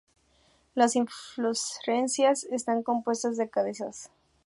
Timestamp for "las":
0.73-0.95